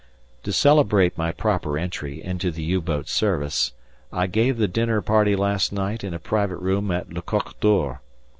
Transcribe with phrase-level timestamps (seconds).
[0.41, 3.73] To celebrate my proper entry into the U boat service,
[4.11, 8.01] I gave a dinner party last night in a private room at "Le Coq d'Or."